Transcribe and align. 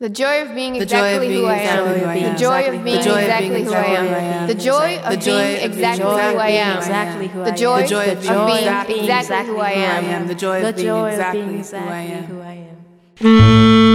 The 0.00 0.08
joy 0.08 0.42
of 0.42 0.54
being 0.56 0.72
The 0.72 0.86
joy 0.86 1.14
of 1.16 1.22
exactly 1.22 1.28
being 1.28 1.40
who 1.40 1.46
I 1.46 1.56
exactly 1.56 2.00
who 2.00 2.06
I 2.06 2.14
am. 2.16 2.24
am. 2.26 2.32
The 2.34 2.38
joy 2.40 2.60
of 2.66 2.84
being 2.84 2.96
The 2.96 3.02
joy 3.02 3.10
of 3.14 3.22
exactly 3.22 3.48
being 3.48 3.64
who 3.64 3.72
I 3.72 3.84
exactly 3.84 4.08
who 4.08 4.14
I 4.14 4.18
am. 4.18 4.34
am. 4.34 4.46
The 4.48 4.54
joy 4.54 4.98
The 4.98 5.14
of 5.14 5.20
joy 5.20 5.24
being 5.24 5.56
of 5.56 5.64
exactly 5.64 6.04
being 6.04 6.10
who 6.10 6.38
I 6.40 6.48
am. 6.48 6.76
exactly 6.78 7.28
who 7.28 7.40
I 7.40 7.44
The 7.44 7.50
am. 7.50 7.56
joy 7.56 7.80
The 7.82 7.88
joy 7.88 8.06
of 8.06 8.18
of 8.18 8.22
being 8.24 9.08
exactly 9.08 9.46
who 9.46 9.58
I 9.60 9.70
am. 9.70 10.26
The 10.26 10.34
joy 10.34 10.60
The 10.62 10.68
of 10.68 10.74
being 10.76 10.86
joy 10.88 11.06
of 11.06 11.12
exactly 11.14 11.40
being 11.42 11.52
who 11.52 11.58
I 11.58 12.02
exactly 12.02 13.28
am. 13.30 13.93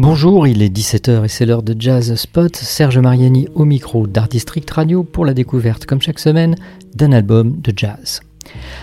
Bonjour, 0.00 0.46
il 0.46 0.62
est 0.62 0.72
17h 0.72 1.24
et 1.24 1.28
c'est 1.28 1.44
l'heure 1.44 1.64
de 1.64 1.74
Jazz 1.76 2.14
Spot. 2.14 2.54
Serge 2.54 2.98
Mariani 2.98 3.48
au 3.56 3.64
micro 3.64 4.06
d'Art 4.06 4.28
District 4.28 4.70
Radio 4.70 5.02
pour 5.02 5.26
la 5.26 5.34
découverte, 5.34 5.86
comme 5.86 6.00
chaque 6.00 6.20
semaine, 6.20 6.54
d'un 6.94 7.10
album 7.10 7.60
de 7.60 7.72
jazz. 7.76 8.20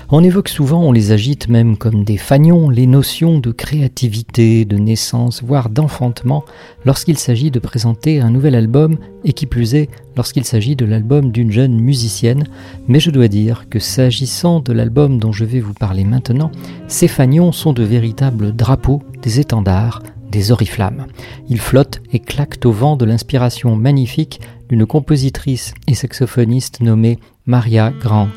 On 0.09 0.26
évoque 0.26 0.49
souvent, 0.49 0.84
on 0.84 0.91
les 0.91 1.13
agite 1.13 1.48
même 1.48 1.77
comme 1.77 2.04
des 2.04 2.17
fagnons, 2.17 2.70
les 2.70 2.85
notions 2.85 3.40
de 3.40 3.54
créativité, 3.54 4.66
de 4.66 4.76
naissance, 4.76 5.41
voire 5.41 5.70
d'enfantement 5.70 6.43
lorsqu'il 6.84 7.18
s'agit 7.18 7.49
de 7.49 7.59
présenter 7.59 8.20
un 8.20 8.29
nouvel 8.29 8.54
album 8.54 8.98
et 9.23 9.32
qui 9.32 9.45
plus 9.45 9.73
est 9.73 9.90
lorsqu'il 10.18 10.43
s'agit 10.43 10.76
de 10.76 10.84
l'album 10.84 11.32
d'une 11.32 11.49
jeune 11.49 11.79
musicienne. 11.79 12.43
Mais 12.90 12.99
je 12.99 13.09
dois 13.09 13.29
dire 13.29 13.70
que 13.70 13.79
s'agissant 13.79 14.59
de 14.59 14.73
l'album 14.73 15.18
dont 15.18 15.32
je 15.32 15.45
vais 15.45 15.62
vous 15.62 15.73
parler 15.73 16.04
maintenant, 16.04 16.52
ces 16.90 17.07
fagnons 17.07 17.54
sont 17.54 17.71
de 17.71 17.84
véritables 17.84 18.54
drapeaux, 18.54 19.02
des 19.21 19.40
étendards, 19.40 20.02
des 20.35 20.52
oriflammes. 20.52 21.07
Ils 21.49 21.62
flottent 21.62 22.02
et 22.12 22.20
claquent 22.20 22.66
au 22.66 22.71
vent 22.71 22.98
de 22.98 23.05
l'inspiration 23.05 23.76
magnifique 23.77 24.41
d'une 24.68 24.85
compositrice 24.85 25.73
et 25.87 25.96
saxophoniste 25.96 26.82
nommée 26.82 27.20
Maria 27.46 27.93
Grant. 28.01 28.27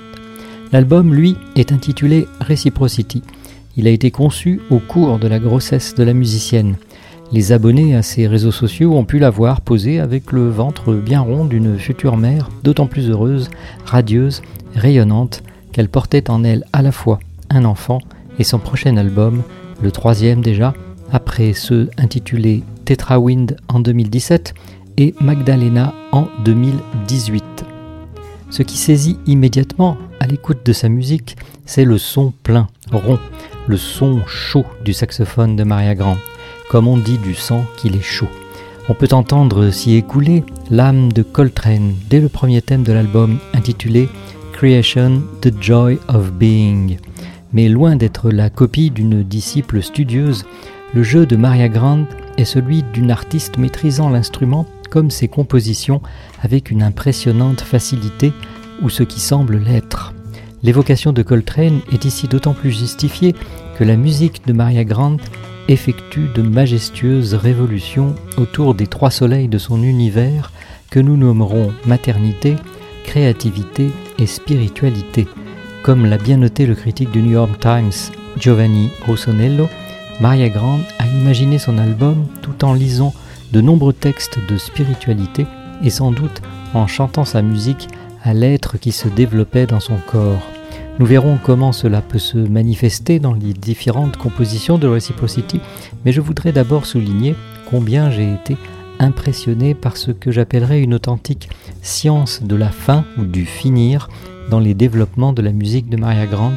L'album, 0.70 1.12
lui, 1.12 1.34
est 1.56 1.72
intitulé 1.72 2.26
Reciprocity. 2.40 3.22
Il 3.76 3.88
a 3.88 3.90
été 3.90 4.12
conçu 4.12 4.60
au 4.70 4.78
cours 4.78 5.18
de 5.18 5.26
la 5.26 5.40
grossesse 5.40 5.94
de 5.96 6.04
la 6.04 6.14
musicienne. 6.14 6.76
Les 7.32 7.50
abonnés 7.50 7.96
à 7.96 8.02
ses 8.02 8.28
réseaux 8.28 8.52
sociaux 8.52 8.96
ont 8.96 9.04
pu 9.04 9.18
la 9.18 9.30
voir 9.30 9.60
poser 9.60 9.98
avec 9.98 10.30
le 10.30 10.48
ventre 10.48 10.94
bien 10.94 11.20
rond 11.20 11.46
d'une 11.46 11.78
future 11.78 12.16
mère, 12.16 12.48
d'autant 12.62 12.86
plus 12.86 13.10
heureuse, 13.10 13.50
radieuse, 13.84 14.40
rayonnante, 14.76 15.42
qu'elle 15.72 15.88
portait 15.88 16.30
en 16.30 16.44
elle 16.44 16.64
à 16.72 16.80
la 16.80 16.92
fois 16.92 17.18
un 17.50 17.64
enfant 17.64 17.98
et 18.38 18.44
son 18.44 18.60
prochain 18.60 18.96
album, 18.96 19.42
le 19.82 19.90
troisième 19.90 20.42
déjà, 20.42 20.74
après 21.12 21.52
ceux 21.52 21.90
intitulés 21.98 22.62
Tetrawind 22.84 23.56
en 23.68 23.80
2017 23.80 24.54
et 24.96 25.14
Magdalena 25.20 25.94
en 26.12 26.28
2018. 26.44 27.44
Ce 28.50 28.62
qui 28.62 28.76
saisit 28.76 29.18
immédiatement 29.26 29.96
à 30.20 30.26
l'écoute 30.26 30.64
de 30.64 30.72
sa 30.72 30.88
musique, 30.88 31.36
c'est 31.66 31.84
le 31.84 31.98
son 31.98 32.32
plein, 32.42 32.66
rond, 32.90 33.18
le 33.66 33.76
son 33.76 34.24
chaud 34.26 34.64
du 34.84 34.92
saxophone 34.92 35.54
de 35.54 35.64
Maria 35.64 35.94
Grant, 35.94 36.16
comme 36.70 36.88
on 36.88 36.96
dit 36.96 37.18
du 37.18 37.34
sang 37.34 37.64
qu'il 37.76 37.94
est 37.94 38.02
chaud. 38.02 38.28
On 38.88 38.94
peut 38.94 39.08
entendre 39.12 39.70
s'y 39.70 39.96
écouler 39.96 40.44
l'âme 40.70 41.12
de 41.12 41.22
Coltrane 41.22 41.94
dès 42.08 42.20
le 42.20 42.30
premier 42.30 42.62
thème 42.62 42.84
de 42.84 42.92
l'album 42.92 43.38
intitulé 43.52 44.08
Creation, 44.54 45.22
The 45.42 45.52
Joy 45.60 45.98
of 46.08 46.32
Being. 46.32 46.96
Mais 47.52 47.68
loin 47.68 47.96
d'être 47.96 48.30
la 48.30 48.50
copie 48.50 48.90
d'une 48.90 49.22
disciple 49.22 49.82
studieuse, 49.82 50.44
le 50.94 51.02
jeu 51.02 51.26
de 51.26 51.36
Maria 51.36 51.68
Grant 51.68 52.06
est 52.38 52.44
celui 52.44 52.82
d'une 52.82 53.10
artiste 53.10 53.58
maîtrisant 53.58 54.08
l'instrument 54.08 54.66
comme 54.90 55.10
ses 55.10 55.28
compositions 55.28 56.00
avec 56.42 56.70
une 56.70 56.82
impressionnante 56.82 57.60
facilité 57.60 58.32
ou 58.80 58.88
ce 58.88 59.02
qui 59.02 59.20
semble 59.20 59.58
l'être. 59.58 60.14
L'évocation 60.62 61.12
de 61.12 61.22
Coltrane 61.22 61.80
est 61.92 62.04
ici 62.04 62.26
d'autant 62.26 62.54
plus 62.54 62.72
justifiée 62.72 63.34
que 63.78 63.84
la 63.84 63.96
musique 63.96 64.46
de 64.46 64.52
Maria 64.52 64.84
Grant 64.84 65.18
effectue 65.68 66.28
de 66.34 66.42
majestueuses 66.42 67.34
révolutions 67.34 68.14
autour 68.38 68.74
des 68.74 68.86
trois 68.86 69.10
soleils 69.10 69.48
de 69.48 69.58
son 69.58 69.82
univers 69.82 70.52
que 70.90 71.00
nous 71.00 71.16
nommerons 71.16 71.72
maternité, 71.84 72.56
créativité 73.04 73.90
et 74.18 74.26
spiritualité. 74.26 75.28
Comme 75.82 76.06
l'a 76.06 76.18
bien 76.18 76.38
noté 76.38 76.66
le 76.66 76.74
critique 76.74 77.10
du 77.10 77.22
New 77.22 77.32
York 77.32 77.60
Times 77.60 77.92
Giovanni 78.38 78.90
Rossonello, 79.06 79.68
Maria 80.20 80.48
Grant 80.48 80.80
a 80.98 81.06
imaginé 81.06 81.58
son 81.58 81.78
album 81.78 82.26
tout 82.42 82.64
en 82.64 82.74
lisant 82.74 83.14
de 83.52 83.60
nombreux 83.60 83.92
textes 83.92 84.38
de 84.48 84.56
spiritualité 84.56 85.46
et 85.84 85.90
sans 85.90 86.10
doute 86.10 86.42
en 86.74 86.88
chantant 86.88 87.24
sa 87.24 87.40
musique 87.40 87.88
à 88.24 88.34
l'être 88.34 88.78
qui 88.78 88.90
se 88.90 89.06
développait 89.06 89.66
dans 89.66 89.78
son 89.78 89.96
corps. 90.10 90.42
Nous 90.98 91.06
verrons 91.06 91.38
comment 91.40 91.70
cela 91.70 92.02
peut 92.02 92.18
se 92.18 92.36
manifester 92.36 93.20
dans 93.20 93.32
les 93.32 93.52
différentes 93.52 94.16
compositions 94.16 94.76
de 94.76 94.88
Reciprocity, 94.88 95.60
mais 96.04 96.10
je 96.10 96.20
voudrais 96.20 96.50
d'abord 96.50 96.86
souligner 96.86 97.36
combien 97.70 98.10
j'ai 98.10 98.32
été 98.32 98.56
impressionné 98.98 99.74
par 99.74 99.96
ce 99.96 100.10
que 100.10 100.32
j'appellerais 100.32 100.82
une 100.82 100.94
authentique 100.94 101.48
science 101.82 102.42
de 102.42 102.56
la 102.56 102.70
fin 102.70 103.04
ou 103.18 103.24
du 103.24 103.46
finir 103.46 104.08
dans 104.50 104.58
les 104.58 104.74
développements 104.74 105.32
de 105.32 105.42
la 105.42 105.52
musique 105.52 105.88
de 105.88 105.96
Maria 105.96 106.26
Grant, 106.26 106.54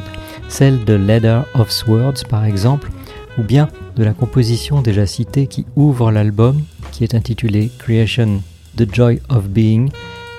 celle 0.48 0.84
de 0.84 0.94
Leather 0.94 1.44
of 1.54 1.70
Swords 1.70 2.24
par 2.28 2.44
exemple, 2.44 2.90
ou 3.38 3.42
bien 3.42 3.68
de 3.96 4.04
la 4.04 4.12
composition 4.12 4.82
déjà 4.82 5.06
citée 5.06 5.46
qui 5.46 5.66
ouvre 5.76 6.10
l'album, 6.10 6.62
qui 6.90 7.04
est 7.04 7.14
intitulé 7.14 7.70
Creation, 7.78 8.42
The 8.76 8.92
Joy 8.92 9.20
of 9.28 9.48
Being, 9.48 9.90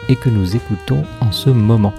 et 0.09 0.16
que 0.16 0.30
nous 0.30 0.56
écoutons 0.56 1.04
en 1.22 1.31
ce 1.31 1.50
moment. 1.50 1.94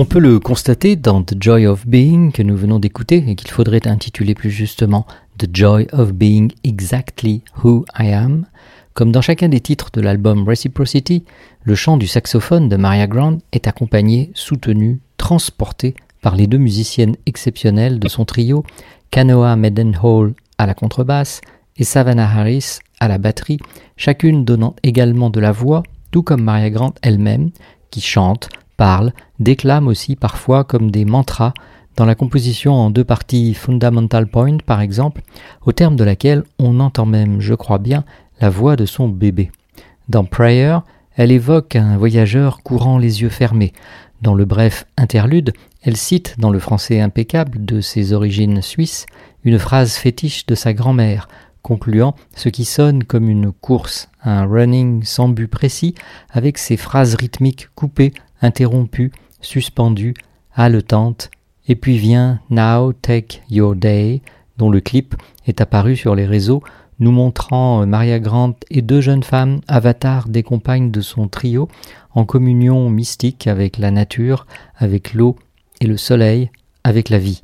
On 0.00 0.06
peut 0.06 0.18
le 0.18 0.40
constater 0.40 0.96
dans 0.96 1.22
The 1.22 1.34
Joy 1.38 1.66
of 1.66 1.86
Being 1.86 2.32
que 2.32 2.42
nous 2.42 2.56
venons 2.56 2.78
d'écouter 2.78 3.22
et 3.28 3.34
qu'il 3.34 3.50
faudrait 3.50 3.86
intituler 3.86 4.34
plus 4.34 4.50
justement 4.50 5.04
The 5.36 5.46
Joy 5.52 5.88
of 5.92 6.14
Being 6.14 6.52
Exactly 6.64 7.42
Who 7.62 7.84
I 7.98 8.10
Am. 8.14 8.46
Comme 8.94 9.12
dans 9.12 9.20
chacun 9.20 9.50
des 9.50 9.60
titres 9.60 9.90
de 9.92 10.00
l'album 10.00 10.48
Reciprocity, 10.48 11.24
le 11.64 11.74
chant 11.74 11.98
du 11.98 12.06
saxophone 12.06 12.70
de 12.70 12.76
Maria 12.76 13.06
Grant 13.06 13.40
est 13.52 13.68
accompagné, 13.68 14.30
soutenu, 14.32 15.00
transporté 15.18 15.94
par 16.22 16.34
les 16.34 16.46
deux 16.46 16.56
musiciennes 16.56 17.16
exceptionnelles 17.26 17.98
de 17.98 18.08
son 18.08 18.24
trio, 18.24 18.64
Kanoa 19.10 19.54
Medenhall 19.56 20.32
à 20.56 20.64
la 20.64 20.72
contrebasse 20.72 21.42
et 21.76 21.84
Savannah 21.84 22.38
Harris 22.38 22.78
à 23.00 23.08
la 23.08 23.18
batterie, 23.18 23.58
chacune 23.98 24.46
donnant 24.46 24.76
également 24.82 25.28
de 25.28 25.40
la 25.40 25.52
voix, 25.52 25.82
tout 26.10 26.22
comme 26.22 26.42
Maria 26.42 26.70
Grant 26.70 26.94
elle-même, 27.02 27.50
qui 27.90 28.00
chante, 28.00 28.48
parle, 28.80 29.12
déclame 29.40 29.88
aussi 29.88 30.16
parfois 30.16 30.64
comme 30.64 30.90
des 30.90 31.04
mantras 31.04 31.52
dans 31.96 32.06
la 32.06 32.14
composition 32.14 32.72
en 32.72 32.88
deux 32.88 33.04
parties 33.04 33.52
Fundamental 33.52 34.26
Point 34.26 34.56
par 34.64 34.80
exemple, 34.80 35.20
au 35.66 35.72
terme 35.72 35.96
de 35.96 36.04
laquelle 36.04 36.44
on 36.58 36.80
entend 36.80 37.04
même, 37.04 37.42
je 37.42 37.52
crois 37.52 37.76
bien, 37.76 38.04
la 38.40 38.48
voix 38.48 38.76
de 38.76 38.86
son 38.86 39.06
bébé. 39.10 39.50
Dans 40.08 40.24
Prayer, 40.24 40.78
elle 41.14 41.30
évoque 41.30 41.76
un 41.76 41.98
voyageur 41.98 42.62
courant 42.62 42.96
les 42.96 43.20
yeux 43.20 43.28
fermés. 43.28 43.74
Dans 44.22 44.34
le 44.34 44.46
bref 44.46 44.86
interlude, 44.96 45.52
elle 45.82 45.98
cite, 45.98 46.36
dans 46.38 46.50
le 46.50 46.58
français 46.58 47.02
impeccable 47.02 47.62
de 47.62 47.82
ses 47.82 48.14
origines 48.14 48.62
suisses, 48.62 49.04
une 49.44 49.58
phrase 49.58 49.92
fétiche 49.92 50.46
de 50.46 50.54
sa 50.54 50.72
grand-mère, 50.72 51.28
concluant 51.60 52.14
ce 52.34 52.48
qui 52.48 52.64
sonne 52.64 53.04
comme 53.04 53.28
une 53.28 53.52
course, 53.52 54.08
un 54.24 54.46
running 54.46 55.02
sans 55.04 55.28
but 55.28 55.48
précis, 55.48 55.94
avec 56.30 56.56
ses 56.56 56.78
phrases 56.78 57.14
rythmiques 57.14 57.68
coupées, 57.74 58.14
interrompues, 58.40 59.12
suspendues, 59.40 60.14
haletantes, 60.54 61.30
et 61.68 61.76
puis 61.76 61.98
vient 61.98 62.40
Now 62.50 62.92
Take 62.92 63.42
Your 63.50 63.76
Day, 63.76 64.22
dont 64.56 64.70
le 64.70 64.80
clip 64.80 65.14
est 65.46 65.60
apparu 65.60 65.96
sur 65.96 66.14
les 66.14 66.26
réseaux, 66.26 66.62
nous 66.98 67.12
montrant 67.12 67.86
Maria 67.86 68.18
Grant 68.18 68.54
et 68.70 68.82
deux 68.82 69.00
jeunes 69.00 69.22
femmes, 69.22 69.60
avatars 69.68 70.28
des 70.28 70.42
compagnes 70.42 70.90
de 70.90 71.00
son 71.00 71.28
trio, 71.28 71.68
en 72.14 72.24
communion 72.24 72.90
mystique 72.90 73.46
avec 73.46 73.78
la 73.78 73.90
nature, 73.90 74.46
avec 74.76 75.14
l'eau 75.14 75.36
et 75.80 75.86
le 75.86 75.96
soleil, 75.96 76.50
avec 76.84 77.08
la 77.08 77.18
vie. 77.18 77.42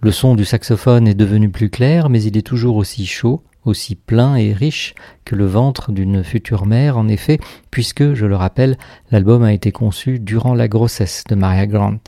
Le 0.00 0.10
son 0.10 0.34
du 0.34 0.44
saxophone 0.44 1.06
est 1.06 1.14
devenu 1.14 1.48
plus 1.48 1.70
clair, 1.70 2.10
mais 2.10 2.22
il 2.22 2.36
est 2.36 2.46
toujours 2.46 2.76
aussi 2.76 3.06
chaud, 3.06 3.42
aussi 3.64 3.94
plein 3.94 4.36
et 4.36 4.52
riche 4.52 4.94
que 5.24 5.34
le 5.34 5.46
ventre 5.46 5.92
d'une 5.92 6.24
future 6.24 6.66
mère, 6.66 6.98
en 6.98 7.08
effet, 7.08 7.38
puisque, 7.70 8.14
je 8.14 8.26
le 8.26 8.36
rappelle, 8.36 8.76
l'album 9.10 9.42
a 9.42 9.52
été 9.52 9.72
conçu 9.72 10.18
durant 10.18 10.54
la 10.54 10.68
grossesse 10.68 11.24
de 11.28 11.34
Maria 11.34 11.66
Grant. 11.66 11.98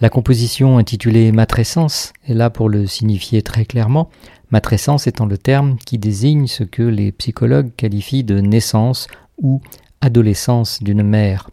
La 0.00 0.10
composition 0.10 0.78
intitulée 0.78 1.32
Matrescence 1.32 2.12
est 2.26 2.34
là 2.34 2.50
pour 2.50 2.68
le 2.68 2.86
signifier 2.86 3.42
très 3.42 3.64
clairement, 3.64 4.10
matrescence 4.50 5.06
étant 5.06 5.26
le 5.26 5.38
terme 5.38 5.76
qui 5.84 5.98
désigne 5.98 6.46
ce 6.46 6.64
que 6.64 6.82
les 6.82 7.12
psychologues 7.12 7.70
qualifient 7.76 8.24
de 8.24 8.40
naissance 8.40 9.08
ou 9.42 9.60
adolescence 10.00 10.82
d'une 10.82 11.02
mère. 11.02 11.50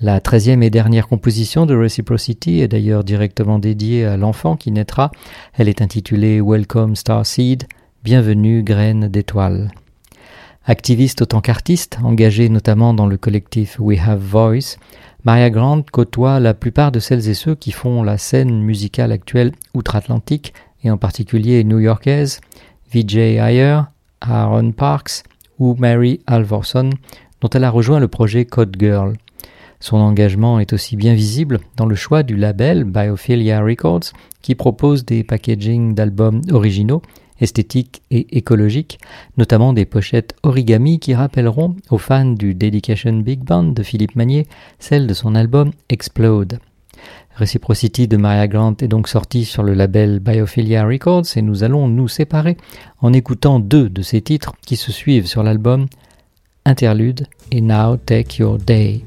La 0.00 0.20
treizième 0.20 0.62
et 0.62 0.70
dernière 0.70 1.06
composition 1.06 1.66
de 1.66 1.76
Reciprocity 1.76 2.60
est 2.60 2.68
d'ailleurs 2.68 3.04
directement 3.04 3.58
dédiée 3.58 4.04
à 4.04 4.16
l'enfant 4.16 4.56
qui 4.56 4.72
naîtra. 4.72 5.12
Elle 5.54 5.68
est 5.68 5.82
intitulée 5.82 6.40
Welcome 6.40 6.96
Star 6.96 7.24
Seed, 7.24 7.68
Bienvenue 8.04 8.64
graine 8.64 9.06
d'étoile. 9.06 9.70
Activiste 10.64 11.22
autant 11.22 11.40
qu'artiste, 11.40 11.98
engagée 12.02 12.48
notamment 12.48 12.94
dans 12.94 13.06
le 13.06 13.16
collectif 13.16 13.76
We 13.78 14.00
Have 14.04 14.18
Voice, 14.18 14.76
Maria 15.22 15.50
Grant 15.50 15.82
côtoie 15.92 16.40
la 16.40 16.52
plupart 16.52 16.90
de 16.90 16.98
celles 16.98 17.28
et 17.28 17.34
ceux 17.34 17.54
qui 17.54 17.70
font 17.70 18.02
la 18.02 18.18
scène 18.18 18.60
musicale 18.60 19.12
actuelle 19.12 19.52
outre-Atlantique 19.72 20.52
et 20.82 20.90
en 20.90 20.96
particulier 20.96 21.62
new-yorkaise, 21.62 22.40
Vijay 22.90 23.38
Ayer, 23.38 23.82
Aaron 24.20 24.72
Parks 24.72 25.22
ou 25.60 25.76
Mary 25.78 26.18
Alvorson, 26.26 26.90
dont 27.40 27.50
elle 27.50 27.62
a 27.62 27.70
rejoint 27.70 28.00
le 28.00 28.08
projet 28.08 28.46
Code 28.46 28.76
Girl. 28.80 29.12
Son 29.78 29.98
engagement 29.98 30.58
est 30.58 30.72
aussi 30.72 30.96
bien 30.96 31.14
visible 31.14 31.60
dans 31.76 31.86
le 31.86 31.94
choix 31.94 32.24
du 32.24 32.34
label 32.34 32.82
Biophilia 32.82 33.62
Records, 33.62 34.10
qui 34.40 34.56
propose 34.56 35.04
des 35.04 35.22
packagings 35.22 35.94
d'albums 35.94 36.42
originaux, 36.50 37.02
esthétiques 37.42 38.02
et 38.10 38.38
écologiques, 38.38 38.98
notamment 39.36 39.72
des 39.72 39.84
pochettes 39.84 40.34
origami 40.42 40.98
qui 40.98 41.14
rappelleront 41.14 41.76
aux 41.90 41.98
fans 41.98 42.24
du 42.24 42.54
Dedication 42.54 43.12
Big 43.18 43.40
Band 43.40 43.64
de 43.64 43.82
Philippe 43.82 44.16
Magnier 44.16 44.46
celle 44.78 45.06
de 45.06 45.14
son 45.14 45.34
album 45.34 45.72
Explode. 45.90 46.58
Reciprocity 47.36 48.08
de 48.08 48.16
Maria 48.16 48.46
Grant 48.46 48.76
est 48.80 48.88
donc 48.88 49.08
sorti 49.08 49.44
sur 49.44 49.62
le 49.62 49.74
label 49.74 50.20
Biophilia 50.20 50.84
Records 50.84 51.36
et 51.36 51.42
nous 51.42 51.64
allons 51.64 51.88
nous 51.88 52.08
séparer 52.08 52.56
en 53.00 53.12
écoutant 53.12 53.58
deux 53.58 53.88
de 53.88 54.02
ces 54.02 54.20
titres 54.20 54.52
qui 54.66 54.76
se 54.76 54.92
suivent 54.92 55.26
sur 55.26 55.42
l'album 55.42 55.86
Interlude 56.64 57.26
et 57.50 57.60
Now 57.60 57.96
Take 57.96 58.40
Your 58.40 58.58
Day. 58.58 59.02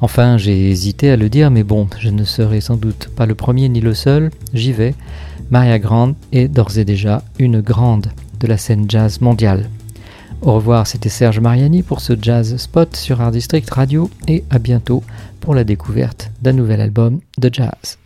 Enfin, 0.00 0.38
j'ai 0.38 0.70
hésité 0.70 1.10
à 1.10 1.16
le 1.16 1.28
dire, 1.28 1.50
mais 1.50 1.64
bon, 1.64 1.88
je 1.98 2.10
ne 2.10 2.24
serai 2.24 2.60
sans 2.60 2.76
doute 2.76 3.10
pas 3.16 3.26
le 3.26 3.34
premier 3.34 3.68
ni 3.68 3.80
le 3.80 3.94
seul, 3.94 4.30
j'y 4.54 4.72
vais. 4.72 4.94
Maria 5.50 5.78
Grant 5.78 6.14
est 6.32 6.48
d'ores 6.48 6.78
et 6.78 6.84
déjà 6.84 7.22
une 7.38 7.60
grande 7.60 8.08
de 8.38 8.46
la 8.46 8.58
scène 8.58 8.86
jazz 8.88 9.20
mondiale. 9.20 9.68
Au 10.40 10.54
revoir, 10.54 10.86
c'était 10.86 11.08
Serge 11.08 11.40
Mariani 11.40 11.82
pour 11.82 12.00
ce 12.00 12.12
Jazz 12.20 12.56
Spot 12.58 12.94
sur 12.94 13.20
Art 13.20 13.32
District 13.32 13.68
Radio 13.70 14.08
et 14.28 14.44
à 14.50 14.60
bientôt 14.60 15.02
pour 15.40 15.54
la 15.54 15.64
découverte 15.64 16.30
d'un 16.42 16.52
nouvel 16.52 16.80
album 16.80 17.20
de 17.38 17.50
jazz. 17.52 17.98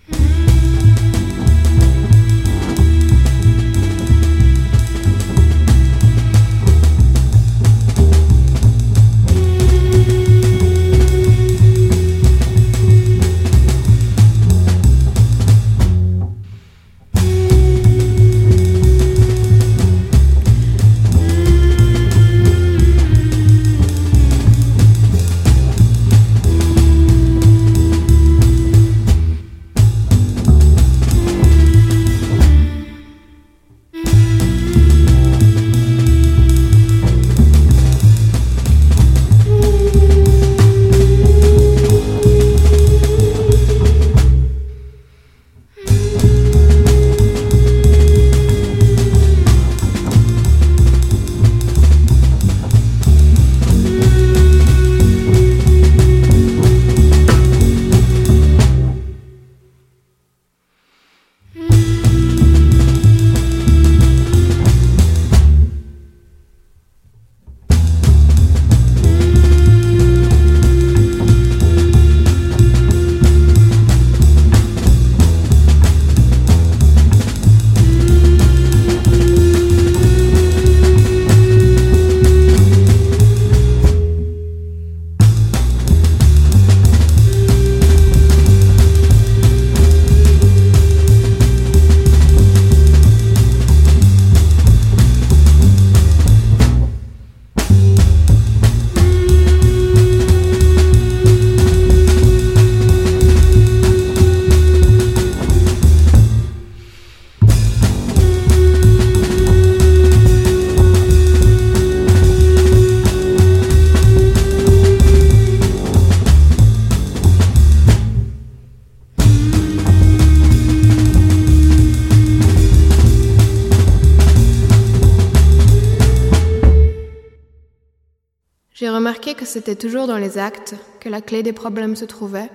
Remarqué 128.88 129.34
que 129.34 129.44
c'était 129.44 129.76
toujours 129.76 130.06
dans 130.06 130.18
les 130.18 130.38
actes 130.38 130.74
que 131.00 131.08
la 131.08 131.20
clé 131.20 131.42
des 131.42 131.52
problèmes 131.52 131.96
se 131.96 132.04
trouvait, 132.04 132.50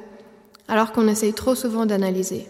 alors 0.67 0.91
qu'on 0.91 1.07
essaye 1.07 1.33
trop 1.33 1.55
souvent 1.55 1.85
d'analyser. 1.85 2.47